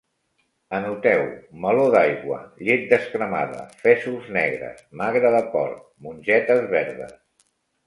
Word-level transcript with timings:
Anoteu: 0.77 1.19
meló 1.65 1.83
d'aigua, 1.95 2.39
llet 2.69 2.87
descremada, 2.95 3.61
fesols 3.83 4.33
negres, 4.39 4.83
magre 5.05 5.33
de 5.37 5.45
porc, 5.55 5.87
mongetes 6.09 6.67
verdes 6.77 7.17